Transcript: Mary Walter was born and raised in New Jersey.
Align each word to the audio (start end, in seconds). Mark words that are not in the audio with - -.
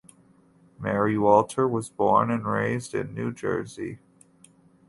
Mary 0.79 1.15
Walter 1.15 1.67
was 1.67 1.91
born 1.91 2.31
and 2.31 2.47
raised 2.47 2.95
in 2.95 3.13
New 3.13 3.31
Jersey. 3.31 3.99